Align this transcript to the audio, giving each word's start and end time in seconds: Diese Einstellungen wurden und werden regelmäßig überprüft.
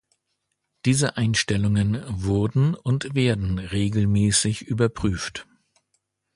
Diese 0.85 1.15
Einstellungen 1.15 2.03
wurden 2.07 2.73
und 2.73 3.13
werden 3.13 3.59
regelmäßig 3.59 4.63
überprüft. 4.63 5.47